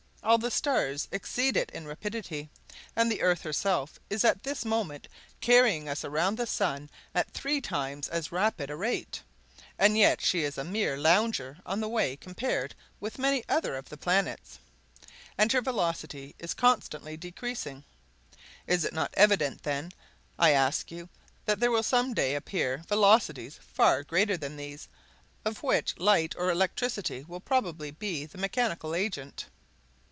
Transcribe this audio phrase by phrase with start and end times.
[0.23, 2.51] All the stars exceed it in rapidity,
[2.95, 5.07] and the earth herself is at this moment
[5.41, 9.23] carrying us round the sun at three times as rapid a rate,
[9.79, 13.89] and yet she is a mere lounger on the way compared with many others of
[13.89, 14.59] the planets!
[15.39, 17.83] And her velocity is constantly decreasing.
[18.67, 19.91] Is it not evident, then,
[20.37, 21.09] I ask you,
[21.45, 24.87] that there will some day appear velocities far greater than these,
[25.43, 29.47] of which light or electricity will probably be the mechanical agent?